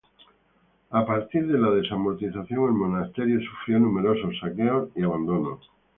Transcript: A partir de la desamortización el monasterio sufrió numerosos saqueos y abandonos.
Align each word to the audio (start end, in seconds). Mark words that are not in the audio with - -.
A 0.89 1.05
partir 1.05 1.45
de 1.45 1.59
la 1.59 1.69
desamortización 1.69 2.63
el 2.65 2.71
monasterio 2.71 3.39
sufrió 3.39 3.77
numerosos 3.79 4.33
saqueos 4.41 4.89
y 4.95 5.03
abandonos. 5.03 5.59